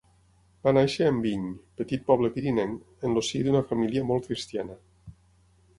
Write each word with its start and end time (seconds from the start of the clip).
Va 0.67 0.71
néixer 0.77 1.03
a 1.07 1.11
Enviny, 1.15 1.43
petit 1.81 2.07
poble 2.07 2.33
pirinenc, 2.39 2.81
en 3.09 3.15
el 3.21 3.27
si 3.29 3.45
d'una 3.49 3.65
família 3.73 4.07
molt 4.13 4.31
cristiana. 4.33 4.81